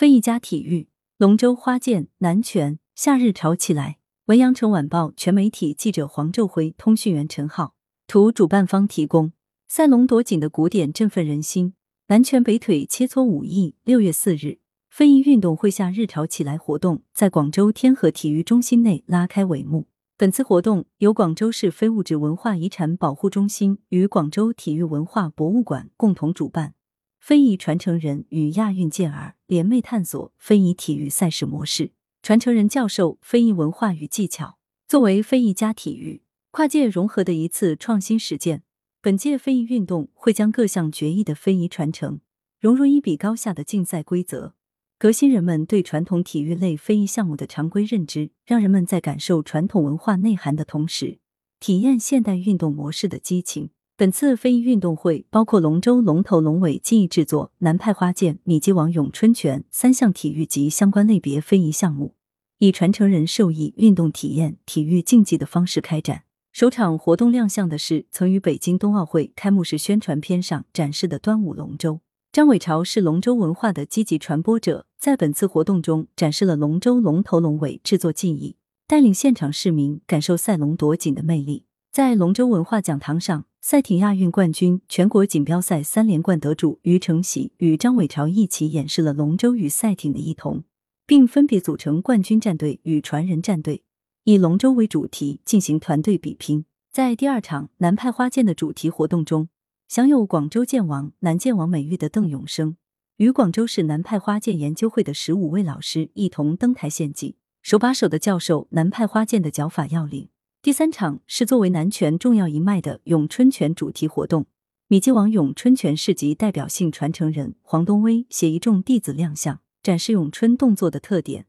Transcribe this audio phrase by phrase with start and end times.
[0.00, 3.98] 非遗加体育，龙舟花剑南拳，夏日潮起来。
[4.28, 7.74] 文阳城晚报全媒体记者黄昼辉，通讯员陈浩，
[8.06, 9.32] 图主办方提供。
[9.68, 11.74] 赛龙夺锦的古典振奋人心，
[12.06, 13.74] 南拳北腿切磋武艺。
[13.84, 19.86] 六月四日，非遗运动会夏日潮起来活动在广州天河体育中心内拉开帷幕。
[20.16, 26.72] 本次活动由广州市非物质文化遗产保护中心与广州体育文化博物馆共同主办，
[27.20, 34.58] 非遗传承人与亚运健儿联袂探索非遗体育赛事模式，传承人教授非遗文化与技巧。
[34.88, 38.64] 作为非遗加体育跨界融合的一次创新实践，
[39.00, 42.20] 本届非遗运动会将各项决议的非遗传承
[42.58, 44.54] 融入一比高下的竞赛规则。
[44.98, 51.20] 革新人们对传统体育类非遗项目的常规认知，让人们在感受传统文化内涵的同时，
[51.60, 53.70] 体验现代运动模式的激情。
[54.00, 62.14] 本次非遗运动会包括龙舟、龙头、龙尾技艺制作、南派花剑、米基王咏春拳三项体育及相关类别非遗项目，
[62.60, 66.22] 以传承人授意、运动体验、体育竞技的方式开展。
[66.50, 72.00] 首场活动亮相的是曾于北京冬奥会开幕式宣传片上展示的端午龙舟。
[72.32, 81.64] 张伟朝是龙舟文化的积极传播者，在本次活动中展示了龙舟龙头龙尾制作技艺，带领现场市民感受赛龙夺锦的魅力。
[81.92, 90.62] 在龙舟文化讲堂上，赛艇亚运冠军、全国锦标赛三连冠得主于承喜与张伟朝一起演示了龙舟与赛艇的异同，
[91.04, 93.82] 并分别组成冠军战队与传人战队，
[94.22, 96.64] 以龙舟为主题进行团队比拼。
[96.92, 99.48] 在第二场南派花剑的主题活动中。
[99.88, 102.76] 享有广州剑王、南剑王美誉的邓永生，
[103.16, 110.28] 与广州市南派花剑研究会的十五位老师一同登台献技，手把手的教授南派花剑的脚法要领。
[110.62, 114.44] 第三场是作为南拳重要一脉的咏春拳主题活动，
[114.88, 121.46] 米基王咏春拳市级代表性传承人黄东威携一众弟子亮相，展示咏春动作的特点，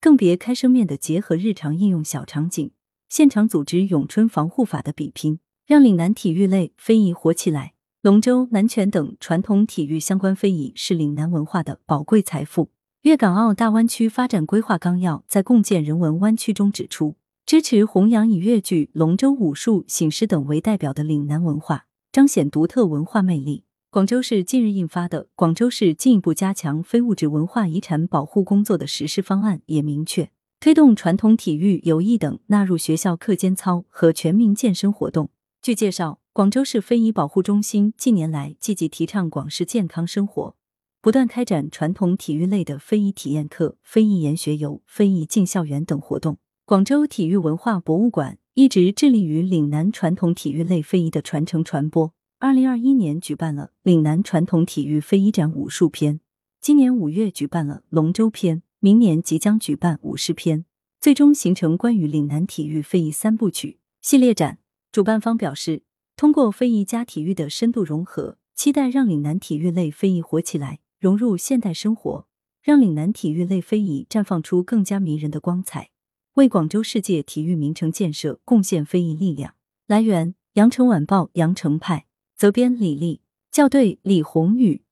[0.00, 2.70] 更别开生面的结合日常应用小场景，
[3.10, 7.74] 现场组织咏春防护法的比拼，让岭南体育类非遗活起来。
[8.00, 12.70] 龙舟、南拳等传统体育相关非遗是岭南文化的宝贵财富。
[13.02, 17.16] 粤港澳大湾区发展规划纲要在共建人文湾区中指出，
[17.54, 23.62] 支持弘扬以粤剧、龙舟、武术、醒狮等为代表的岭南文化，彰显独特文化魅力。
[23.92, 35.30] 广州市近日印发的《广州市进一步加强非物质文化遗产保护工作的实施方案》也明确，推动传统体育、游艺等纳入学校课间操和全民健身活动。
[35.62, 36.18] 据介绍。
[36.32, 40.56] 广州市非遗保护中心近年来积极提倡广式健康生活，
[41.00, 46.38] 不断开展传统体育类的非遗体验课、非遗研学游、非遗进校园等活动。
[46.66, 52.14] 广州体育文化博物馆一直致力于岭南传统体育类非遗的传承传播。
[52.38, 56.20] 二零二一年举办了岭南传统体育非遗展武术篇，
[56.62, 60.64] 今年五月举办了龙舟篇，明年即将举办武士篇，
[60.98, 64.56] 最终形成关于岭南体育非遗三部曲系列展。
[64.90, 65.82] 主办方表示。
[66.16, 72.26] 通过非遗加体育的深度融合，期待让岭南体育类非遗活起来，融入现代生活，
[72.62, 75.90] 让岭南体育类非遗绽放出更加迷人的光彩，
[76.34, 79.54] 为广州世界体育名城建设贡献非遗力量。
[79.86, 82.06] 来源：羊城晚报羊城派，
[82.36, 84.83] 责编李丽，校对李红宇。